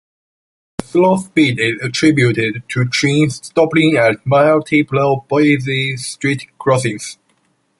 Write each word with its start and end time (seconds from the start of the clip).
The 0.79 0.85
slow 0.87 1.17
speed 1.17 1.59
is 1.59 1.79
attributed 1.79 2.63
to 2.69 2.85
trains 2.85 3.35
stopping 3.35 3.97
at 3.97 4.25
multiple 4.25 5.27
busy 5.29 5.95
street 5.97 6.47
crossings. 6.57 7.19